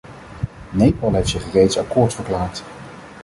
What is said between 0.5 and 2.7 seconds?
Nepal heeft zich reeds akkoord verklaard.